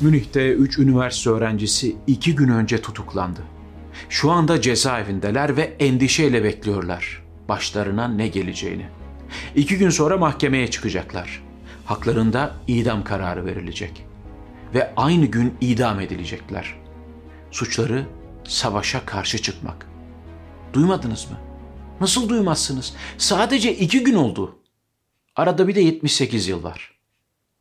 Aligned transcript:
Münih'te 0.00 0.52
3 0.52 0.78
üniversite 0.78 1.30
öğrencisi 1.30 1.96
2 2.06 2.34
gün 2.34 2.48
önce 2.48 2.82
tutuklandı. 2.82 3.40
Şu 4.08 4.30
anda 4.30 4.60
cezaevindeler 4.60 5.56
ve 5.56 5.62
endişeyle 5.62 6.44
bekliyorlar 6.44 7.22
başlarına 7.48 8.08
ne 8.08 8.28
geleceğini. 8.28 8.86
İki 9.56 9.78
gün 9.78 9.90
sonra 9.90 10.16
mahkemeye 10.16 10.70
çıkacaklar. 10.70 11.42
Haklarında 11.84 12.54
idam 12.68 13.04
kararı 13.04 13.46
verilecek. 13.46 14.06
Ve 14.74 14.92
aynı 14.96 15.26
gün 15.26 15.54
idam 15.60 16.00
edilecekler. 16.00 16.74
Suçları 17.50 18.06
savaşa 18.44 19.06
karşı 19.06 19.42
çıkmak. 19.42 19.86
Duymadınız 20.72 21.30
mı? 21.30 21.36
Nasıl 22.00 22.28
duymazsınız? 22.28 22.94
Sadece 23.18 23.76
iki 23.76 24.04
gün 24.04 24.14
oldu. 24.14 24.58
Arada 25.36 25.68
bir 25.68 25.74
de 25.74 25.80
78 25.80 26.48
yıl 26.48 26.62
var. 26.62 26.93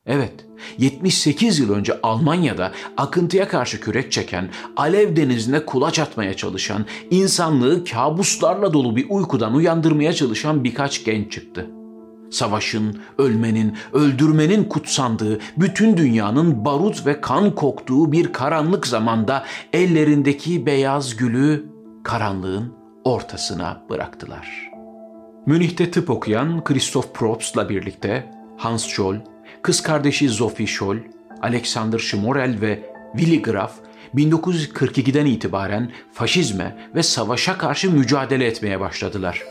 Evet, 0.05 0.45
78 0.77 1.59
yıl 1.59 1.73
önce 1.73 1.99
Almanya'da 2.03 2.71
akıntıya 2.97 3.47
karşı 3.47 3.79
kürek 3.79 4.11
çeken, 4.11 4.49
Alev 4.77 5.15
denizine 5.15 5.65
kulaç 5.65 5.99
atmaya 5.99 6.33
çalışan, 6.33 6.85
insanlığı 7.11 7.83
kabuslarla 7.85 8.73
dolu 8.73 8.95
bir 8.95 9.05
uykudan 9.09 9.55
uyandırmaya 9.55 10.13
çalışan 10.13 10.63
birkaç 10.63 11.05
genç 11.05 11.31
çıktı. 11.31 11.67
Savaşın, 12.31 13.01
ölmenin, 13.17 13.77
öldürmenin 13.93 14.63
kutsandığı, 14.63 15.39
bütün 15.57 15.97
dünyanın 15.97 16.65
barut 16.65 17.05
ve 17.05 17.21
kan 17.21 17.55
koktuğu 17.55 18.11
bir 18.11 18.33
karanlık 18.33 18.87
zamanda 18.87 19.43
ellerindeki 19.73 20.65
beyaz 20.65 21.15
gülü 21.15 21.65
karanlığın 22.03 22.73
ortasına 23.03 23.83
bıraktılar. 23.89 24.71
Münih'te 25.45 25.91
tıp 25.91 26.09
okuyan 26.09 26.63
Christoph 26.63 27.07
Probst'la 27.13 27.69
birlikte 27.69 28.31
Hans 28.57 28.85
Scholl, 28.85 29.32
kız 29.61 29.81
kardeşi 29.81 30.29
Sophie 30.29 30.67
Scholl, 30.67 30.97
Alexander 31.41 31.99
Schmorell 31.99 32.61
ve 32.61 32.79
Willy 33.17 33.41
Graf 33.41 33.71
1942'den 34.15 35.25
itibaren 35.25 35.91
faşizme 36.13 36.77
ve 36.95 37.03
savaşa 37.03 37.57
karşı 37.57 37.91
mücadele 37.91 38.45
etmeye 38.45 38.79
başladılar. 38.79 39.43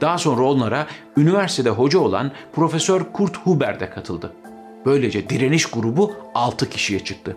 Daha 0.00 0.18
sonra 0.18 0.42
onlara 0.42 0.86
üniversitede 1.16 1.70
hoca 1.70 1.98
olan 1.98 2.32
Profesör 2.52 3.04
Kurt 3.12 3.36
Huber 3.36 3.80
de 3.80 3.90
katıldı. 3.90 4.32
Böylece 4.86 5.28
direniş 5.28 5.66
grubu 5.66 6.12
6 6.34 6.70
kişiye 6.70 7.04
çıktı. 7.04 7.36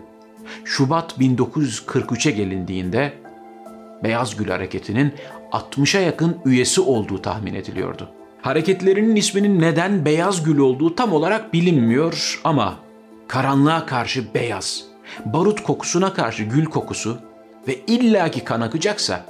Şubat 0.64 1.18
1943'e 1.18 2.30
gelindiğinde 2.30 3.12
Beyaz 4.04 4.36
Gül 4.36 4.48
Hareketi'nin 4.48 5.14
60'a 5.52 6.00
yakın 6.00 6.36
üyesi 6.44 6.80
olduğu 6.80 7.22
tahmin 7.22 7.54
ediliyordu. 7.54 8.15
Hareketlerinin 8.46 9.16
isminin 9.16 9.60
neden 9.60 10.04
beyaz 10.04 10.42
gül 10.42 10.58
olduğu 10.58 10.94
tam 10.94 11.12
olarak 11.12 11.52
bilinmiyor 11.52 12.40
ama 12.44 12.78
karanlığa 13.28 13.86
karşı 13.86 14.34
beyaz, 14.34 14.84
barut 15.24 15.62
kokusuna 15.62 16.12
karşı 16.12 16.42
gül 16.42 16.64
kokusu 16.64 17.18
ve 17.68 17.76
illaki 17.86 18.44
kan 18.44 18.60
akacaksa 18.60 19.24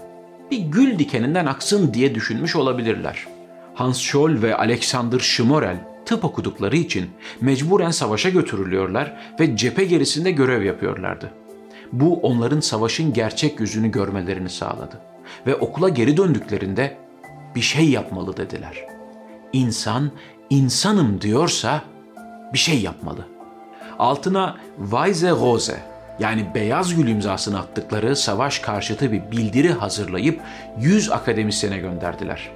bir 0.51 0.59
gül 0.59 0.99
dikeninden 0.99 1.47
aksın 1.47 1.95
diye 1.95 2.15
düşünmüş 2.15 2.57
olabilirler. 2.57 3.27
Hans 3.75 4.01
Scholl 4.01 4.43
ve 4.43 4.57
Alexander 4.57 5.19
Schmorell 5.19 5.79
tıp 6.07 6.25
okudukları 6.25 6.77
için 6.77 7.11
mecburen 7.41 7.91
savaşa 7.91 8.29
götürülüyorlar 8.29 9.17
ve 9.41 9.57
cephe 9.57 9.85
gerisinde 9.85 10.31
görev 10.31 10.63
yapıyorlardı. 10.63 11.31
Bu 11.93 12.15
onların 12.15 12.61
savaşın 12.61 13.13
gerçek 13.13 13.61
yüzünü 13.61 13.91
görmelerini 13.91 14.51
sağladı 14.51 15.01
ve 15.47 15.55
okula 15.55 15.89
geri 15.89 16.17
döndüklerinde 16.17 16.97
bir 17.55 17.61
şey 17.61 17.91
yapmalı 17.91 18.37
dediler. 18.37 18.96
İnsan 19.53 20.11
insanım 20.51 21.21
diyorsa 21.21 21.83
bir 22.53 22.59
şey 22.59 22.81
yapmalı. 22.81 23.27
Altına 23.99 24.57
Weise 24.79 25.31
Rose 25.31 25.81
yani 26.19 26.47
beyaz 26.55 26.95
gül 26.95 27.09
imzasını 27.09 27.59
attıkları 27.59 28.17
savaş 28.17 28.59
karşıtı 28.59 29.13
bir 29.13 29.31
bildiri 29.31 29.73
hazırlayıp 29.73 30.41
100 30.81 31.11
akademisyene 31.11 31.79
gönderdiler. 31.79 32.51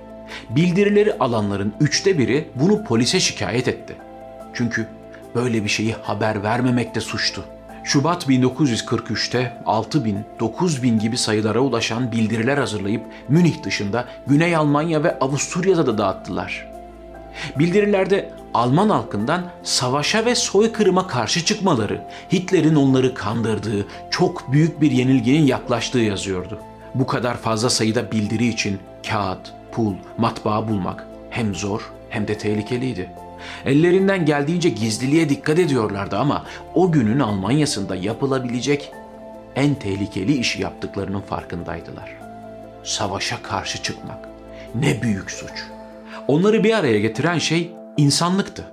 Bildirileri 0.51 1.19
alanların 1.19 1.73
üçte 1.81 2.19
biri 2.19 2.49
bunu 2.55 2.85
polise 2.85 3.21
şikayet 3.21 3.69
etti. 3.69 3.97
Çünkü 4.55 4.87
böyle 5.35 5.65
bir 5.65 5.69
şeyi 5.69 5.95
haber 6.03 6.43
vermemek 6.43 6.95
de 6.95 7.01
suçtu. 7.01 7.45
Şubat 7.85 8.29
1943'te 8.29 9.63
6 9.67 10.05
bin, 10.05 10.19
9 10.41 10.83
bin 10.83 10.99
gibi 10.99 11.19
sayılara 11.19 11.61
ulaşan 11.61 12.13
bildiriler 12.13 12.59
hazırlayıp 12.59 13.03
Münih 13.29 13.63
dışında 13.63 14.05
Güney 14.27 14.57
Almanya 14.57 15.05
ve 15.05 15.19
Avusturya'da 15.19 15.87
da 15.87 15.99
dağıttılar. 15.99 16.70
Bildirilerde 17.59 18.31
Alman 18.55 18.91
halkından 18.91 19.51
savaşa 19.63 20.25
ve 20.25 20.35
soykırıma 20.35 21.07
karşı 21.07 21.45
çıkmaları, 21.45 22.05
Hitler'in 22.33 22.75
onları 22.75 23.15
kandırdığı, 23.15 23.87
çok 24.11 24.53
büyük 24.53 24.81
bir 24.81 24.91
yenilginin 24.91 25.47
yaklaştığı 25.47 25.99
yazıyordu. 25.99 26.59
Bu 26.95 27.07
kadar 27.07 27.37
fazla 27.37 27.71
sayıda 27.71 28.13
bildiri 28.13 28.49
için 28.49 28.79
kağıt, 29.11 29.53
pul, 29.73 29.95
matbaa 30.19 30.69
bulmak 30.69 31.07
hem 31.31 31.55
zor 31.55 31.91
hem 32.09 32.29
de 32.29 32.39
tehlikeliydi. 32.39 33.11
Ellerinden 33.67 34.27
geldiğince 34.27 34.69
gizliliğe 34.69 35.29
dikkat 35.29 35.59
ediyorlardı 35.59 36.19
ama 36.19 36.45
o 36.75 36.93
günün 36.93 37.21
Almanya'sında 37.21 37.97
yapılabilecek 37.97 38.93
en 39.57 39.75
tehlikeli 39.75 40.37
işi 40.37 40.63
yaptıklarının 40.63 41.21
farkındaydılar. 41.21 42.11
Savaşa 42.85 43.43
karşı 43.43 43.83
çıkmak. 43.83 44.29
Ne 44.75 45.03
büyük 45.03 45.31
suç. 45.31 45.65
Onları 46.29 46.65
bir 46.65 46.79
araya 46.79 47.01
getiren 47.01 47.39
şey 47.39 47.73
insanlıktı. 47.97 48.65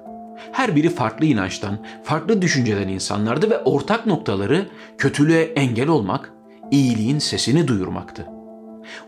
Her 0.52 0.75
biri 0.75 0.90
farklı 0.90 1.25
inançtan, 1.25 1.80
farklı 2.03 2.41
düşünceden 2.41 2.88
insanlardı 2.88 3.50
ve 3.50 3.58
ortak 3.58 4.06
noktaları 4.06 4.68
kötülüğe 4.97 5.41
engel 5.41 5.88
olmak, 5.88 6.34
iyiliğin 6.72 7.19
sesini 7.19 7.68
duyurmaktı. 7.68 8.25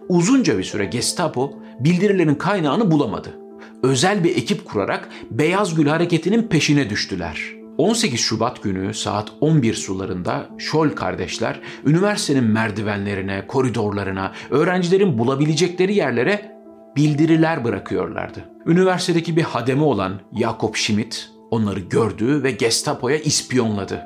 Uzunca 0.10 0.58
bir 0.58 0.64
süre 0.64 0.86
Gestapo 0.86 1.54
bildirilerin 1.80 2.36
kaynağını 2.36 2.92
bulamadı 2.92 3.40
özel 3.84 4.24
bir 4.24 4.38
ekip 4.38 4.66
kurarak 4.66 5.10
Beyaz 5.32 5.76
Gül 5.76 5.88
Hareketi'nin 5.88 6.44
peşine 6.44 6.90
düştüler. 6.90 7.42
18 7.78 8.20
Şubat 8.20 8.64
günü 8.64 8.94
saat 8.94 9.32
11 9.42 9.74
sularında 9.74 10.50
Scholl 10.58 10.90
kardeşler 10.90 11.60
üniversitenin 11.86 12.44
merdivenlerine, 12.44 13.48
koridorlarına, 13.48 14.32
öğrencilerin 14.50 15.18
bulabilecekleri 15.18 15.96
yerlere 15.96 16.59
bildiriler 16.96 17.64
bırakıyorlardı. 17.64 18.40
Üniversitedeki 18.66 19.36
bir 19.36 19.44
hademe 19.44 19.84
olan 19.84 20.20
Jakob 20.40 20.76
Schmidt 20.76 21.32
onları 21.52 21.80
gördü 21.80 22.44
ve 22.44 22.52
Gestapo'ya 22.52 23.18
ispiyonladı. 23.18 24.06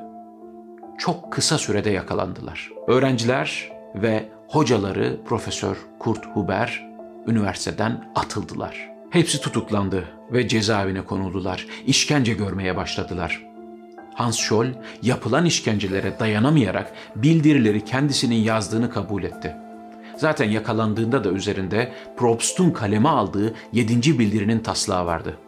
Çok 0.98 1.32
kısa 1.32 1.58
sürede 1.58 1.90
yakalandılar. 1.90 2.70
Öğrenciler 2.88 3.72
ve 3.94 4.28
hocaları 4.48 5.20
Profesör 5.24 5.76
Kurt 5.98 6.26
Huber 6.26 6.90
üniversiteden 7.26 8.12
atıldılar. 8.14 8.90
Hepsi 9.10 9.40
tutuklandı 9.40 10.04
ve 10.32 10.48
cezaevine 10.48 11.04
konuldular. 11.04 11.66
İşkence 11.86 12.34
görmeye 12.34 12.76
başladılar. 12.76 13.46
Hans 14.14 14.38
Scholl 14.38 14.66
yapılan 15.02 15.44
işkencelere 15.44 16.18
dayanamayarak 16.18 16.92
bildirileri 17.16 17.84
kendisinin 17.84 18.36
yazdığını 18.36 18.90
kabul 18.90 19.24
etti. 19.24 19.56
Zaten 20.16 20.50
yakalandığında 20.50 21.24
da 21.24 21.30
üzerinde 21.30 21.92
Probst'un 22.16 22.70
kaleme 22.70 23.08
aldığı 23.08 23.54
7. 23.72 24.18
bildirinin 24.18 24.58
taslağı 24.58 25.06
vardı. 25.06 25.38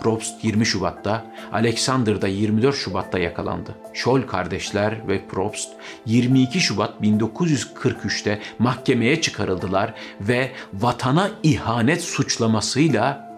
Probst 0.00 0.44
20 0.44 0.66
Şubat'ta, 0.66 1.26
Alexander 1.52 2.22
da 2.22 2.28
24 2.28 2.76
Şubat'ta 2.76 3.18
yakalandı. 3.18 3.74
Scholl 3.94 4.22
kardeşler 4.22 5.08
ve 5.08 5.26
Probst 5.26 5.68
22 6.06 6.60
Şubat 6.60 7.00
1943'te 7.02 8.38
mahkemeye 8.58 9.20
çıkarıldılar 9.20 9.94
ve 10.20 10.52
vatana 10.74 11.30
ihanet 11.42 12.02
suçlamasıyla 12.02 13.28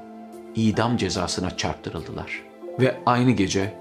idam 0.55 0.97
cezasına 0.97 1.57
çarptırıldılar. 1.57 2.43
Ve 2.81 2.97
aynı 3.07 3.31
gece 3.31 3.75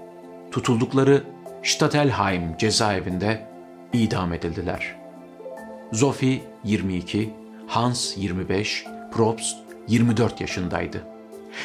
tutuldukları 0.50 1.24
Stadtelheim 1.62 2.56
cezaevinde 2.58 3.46
idam 3.92 4.32
edildiler. 4.32 4.99
Sophie 5.92 6.40
22, 6.64 7.30
Hans 7.66 8.16
25, 8.16 8.84
Probst 9.12 9.56
24 9.88 10.40
yaşındaydı. 10.40 11.02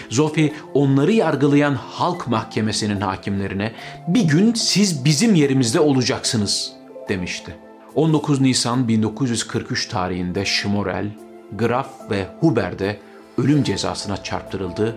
Zofi 0.09 0.53
onları 0.73 1.11
yargılayan 1.11 1.75
halk 1.75 2.27
mahkemesinin 2.27 3.01
hakimlerine 3.01 3.71
bir 4.07 4.23
gün 4.23 4.53
siz 4.53 5.05
bizim 5.05 5.35
yerimizde 5.35 5.79
olacaksınız 5.79 6.73
demişti. 7.09 7.55
19 7.95 8.41
Nisan 8.41 8.87
1943 8.87 9.87
tarihinde 9.87 10.45
Schmorell, 10.45 11.09
Graf 11.51 12.11
ve 12.11 12.27
Huber 12.39 12.79
de 12.79 12.99
ölüm 13.37 13.63
cezasına 13.63 14.23
çarptırıldı 14.23 14.95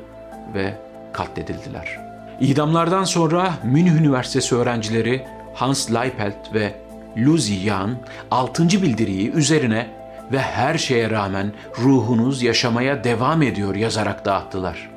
ve 0.54 0.74
katledildiler. 1.12 1.98
İdamlardan 2.40 3.04
sonra 3.04 3.52
Münih 3.64 3.92
Üniversitesi 3.92 4.54
öğrencileri 4.54 5.26
Hans 5.54 5.92
Leipelt 5.92 6.54
ve 6.54 6.87
Lucy 7.16 7.54
Jahn 7.54 7.90
6. 8.30 8.68
bildiriyi 8.68 9.30
üzerine 9.30 9.86
ve 10.32 10.38
her 10.38 10.78
şeye 10.78 11.10
rağmen 11.10 11.52
ruhunuz 11.78 12.42
yaşamaya 12.42 13.04
devam 13.04 13.42
ediyor 13.42 13.74
yazarak 13.74 14.24
dağıttılar. 14.24 14.90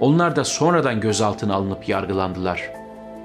Onlar 0.00 0.36
da 0.36 0.44
sonradan 0.44 1.00
gözaltına 1.00 1.54
alınıp 1.54 1.88
yargılandılar. 1.88 2.70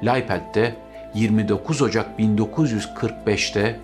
Leipelt 0.06 0.56
de 0.56 0.76
29 1.14 1.82
Ocak 1.82 2.20
1945'te 2.20 3.80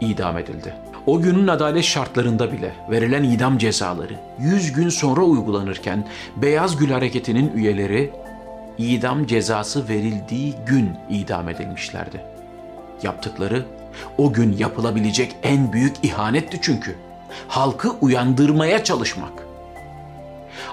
idam 0.00 0.38
edildi. 0.38 0.74
O 1.06 1.20
günün 1.20 1.48
adalet 1.48 1.84
şartlarında 1.84 2.52
bile 2.52 2.72
verilen 2.90 3.22
idam 3.22 3.58
cezaları 3.58 4.14
100 4.38 4.72
gün 4.72 4.88
sonra 4.88 5.20
uygulanırken 5.20 6.06
Beyaz 6.36 6.76
Gül 6.76 6.90
Hareketi'nin 6.90 7.52
üyeleri 7.56 8.10
idam 8.78 9.26
cezası 9.26 9.88
verildiği 9.88 10.54
gün 10.66 10.90
idam 11.10 11.48
edilmişlerdi. 11.48 12.37
Yaptıkları 13.02 13.64
o 14.18 14.32
gün 14.32 14.56
yapılabilecek 14.58 15.36
en 15.42 15.72
büyük 15.72 15.96
ihanetti 16.02 16.58
çünkü. 16.62 16.96
Halkı 17.48 17.90
uyandırmaya 18.00 18.84
çalışmak. 18.84 19.32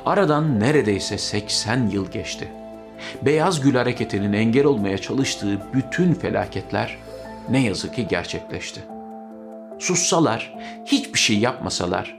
Aradan 0.05 0.59
neredeyse 0.59 1.17
80 1.17 1.87
yıl 1.87 2.11
geçti. 2.11 2.51
Beyaz 3.21 3.61
Gül 3.61 3.75
Hareketi'nin 3.75 4.33
engel 4.33 4.65
olmaya 4.65 4.97
çalıştığı 4.97 5.61
bütün 5.73 6.13
felaketler 6.13 6.97
ne 7.49 7.63
yazık 7.63 7.95
ki 7.95 8.07
gerçekleşti. 8.07 8.83
Sussalar, 9.79 10.55
hiçbir 10.85 11.19
şey 11.19 11.39
yapmasalar 11.39 12.17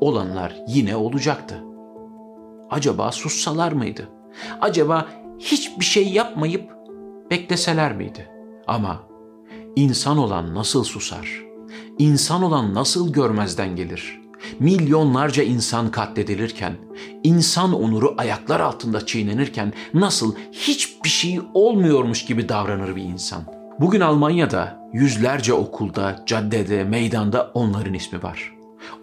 olanlar 0.00 0.56
yine 0.66 0.96
olacaktı. 0.96 1.62
Acaba 2.70 3.12
sussalar 3.12 3.72
mıydı? 3.72 4.08
Acaba 4.60 5.06
hiçbir 5.38 5.84
şey 5.84 6.08
yapmayıp 6.08 6.70
bekleseler 7.30 7.92
miydi? 7.92 8.28
Ama 8.66 9.02
insan 9.76 10.18
olan 10.18 10.54
nasıl 10.54 10.84
susar? 10.84 11.42
İnsan 11.98 12.42
olan 12.42 12.74
nasıl 12.74 13.12
görmezden 13.12 13.76
gelir? 13.76 14.20
Milyonlarca 14.58 15.42
insan 15.42 15.90
katledilirken, 15.90 16.76
insan 17.24 17.72
onuru 17.74 18.14
ayaklar 18.18 18.60
altında 18.60 19.06
çiğnenirken 19.06 19.72
nasıl 19.94 20.34
hiçbir 20.52 21.08
şey 21.08 21.40
olmuyormuş 21.54 22.24
gibi 22.24 22.48
davranır 22.48 22.96
bir 22.96 23.02
insan? 23.02 23.42
Bugün 23.80 24.00
Almanya'da 24.00 24.90
yüzlerce 24.92 25.52
okulda, 25.52 26.22
caddede, 26.26 26.84
meydanda 26.84 27.50
onların 27.54 27.94
ismi 27.94 28.22
var. 28.22 28.52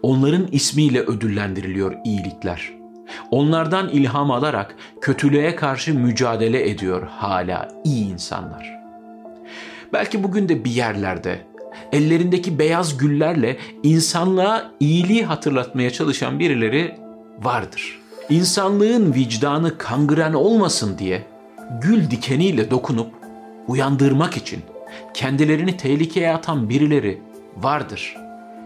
Onların 0.02 0.46
ismiyle 0.52 1.00
ödüllendiriliyor 1.00 1.96
iyilikler. 2.04 2.72
Onlardan 3.30 3.88
ilham 3.88 4.30
alarak 4.30 4.76
kötülüğe 5.00 5.56
karşı 5.56 5.94
mücadele 5.94 6.70
ediyor 6.70 7.08
hala 7.08 7.68
iyi 7.84 8.12
insanlar. 8.12 8.83
Belki 9.94 10.22
bugün 10.22 10.48
de 10.48 10.64
bir 10.64 10.70
yerlerde 10.70 11.38
ellerindeki 11.92 12.58
beyaz 12.58 12.96
güllerle 12.96 13.56
insanlığa 13.82 14.70
iyiliği 14.80 15.24
hatırlatmaya 15.24 15.90
çalışan 15.90 16.38
birileri 16.38 16.94
vardır. 17.42 18.00
İnsanlığın 18.30 19.14
vicdanı 19.14 19.78
kangren 19.78 20.32
olmasın 20.32 20.98
diye 20.98 21.22
gül 21.80 22.10
dikeniyle 22.10 22.70
dokunup 22.70 23.14
uyandırmak 23.68 24.36
için 24.36 24.60
kendilerini 25.14 25.76
tehlikeye 25.76 26.34
atan 26.34 26.68
birileri 26.68 27.22
vardır. 27.56 28.16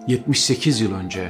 78 0.07 0.81
yıl 0.81 0.95
önce 0.95 1.29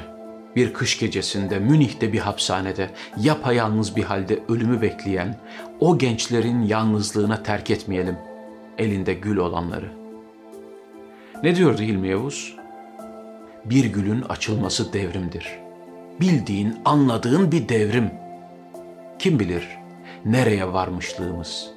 bir 0.57 0.73
kış 0.73 0.99
gecesinde 0.99 1.59
Münih'te 1.59 2.13
bir 2.13 2.19
hapishanede 2.19 2.91
yapayalnız 3.21 3.97
bir 3.97 4.05
halde 4.05 4.39
ölümü 4.49 4.83
bekleyen 4.83 5.37
o 5.81 5.99
gençlerin 5.99 6.63
yalnızlığına 6.63 7.43
terk 7.43 7.71
etmeyelim 7.71 8.17
elinde 8.79 9.15
gül 9.15 9.37
olanları. 9.37 9.93
Ne 11.43 11.57
diyordu 11.57 11.83
Hilmi 11.83 12.09
Yavuz? 12.09 12.57
Bir 13.65 13.85
gülün 13.85 14.23
açılması 14.23 14.93
devrimdir. 14.93 15.59
Bildiğin, 16.21 16.77
anladığın 16.85 17.53
bir 17.53 17.69
devrim. 17.69 18.11
Kim 19.19 19.39
bilir 19.39 19.79
nereye 20.25 20.73
varmışlığımız. 20.73 21.71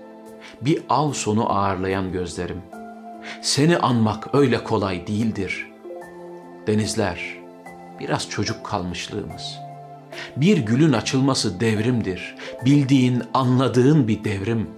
Bir 0.61 0.81
av 0.89 1.11
sonu 1.11 1.53
ağırlayan 1.53 2.11
gözlerim. 2.11 2.61
Seni 3.41 3.77
anmak 3.77 4.35
öyle 4.35 4.63
kolay 4.63 5.07
değildir. 5.07 5.67
Denizler, 6.67 7.37
biraz 7.99 8.29
çocuk 8.29 8.65
kalmışlığımız. 8.65 9.57
Bir 10.35 10.57
gülün 10.57 10.93
açılması 10.93 11.59
devrimdir. 11.59 12.35
Bildiğin, 12.65 13.23
anladığın 13.33 14.07
bir 14.07 14.23
devrim. 14.23 14.69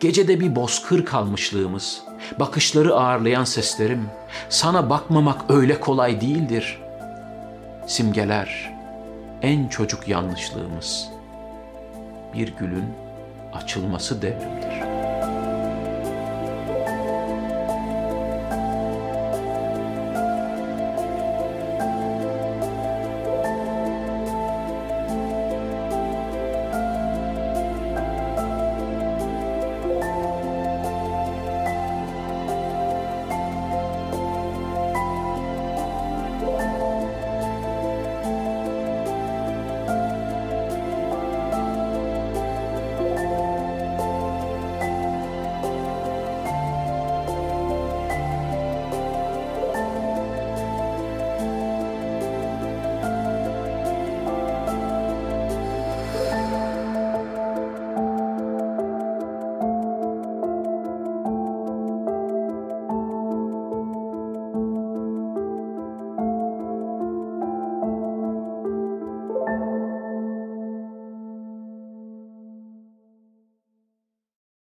Gecede 0.00 0.40
bir 0.40 0.56
bozkır 0.56 1.04
kalmışlığımız. 1.04 2.02
Bakışları 2.38 2.94
ağırlayan 2.94 3.44
seslerim. 3.44 4.10
Sana 4.48 4.90
bakmamak 4.90 5.50
öyle 5.50 5.80
kolay 5.80 6.20
değildir. 6.20 6.78
Simgeler, 7.86 8.74
en 9.42 9.68
çocuk 9.68 10.08
yanlışlığımız. 10.08 11.08
Bir 12.34 12.56
gülün 12.56 12.94
açılması 13.54 14.22
devrimdir. 14.22 14.75